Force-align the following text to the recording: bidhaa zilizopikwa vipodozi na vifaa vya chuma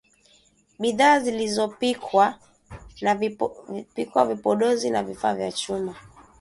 bidhaa 0.79 1.19
zilizopikwa 1.19 2.35
vipodozi 4.27 4.89
na 4.89 5.03
vifaa 5.03 5.35
vya 5.35 5.51
chuma 5.51 5.95